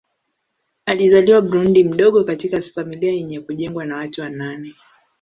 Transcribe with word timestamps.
Alizaliwa 0.85 1.41
Burundi 1.41 1.83
mdogo 1.83 2.23
katika 2.23 2.61
familia 2.61 3.11
yenye 3.11 3.39
kujengwa 3.39 3.85
na 3.85 3.97
watu 3.97 4.21
wa 4.21 4.29
nane. 4.29 4.75